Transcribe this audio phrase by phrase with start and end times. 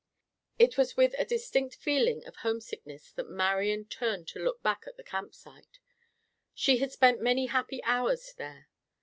[0.57, 4.97] It was with a distinct feeling of homesickness that Marian turned to look back at
[4.97, 5.77] the campsite.
[6.55, 8.67] She had spent many happy hours there.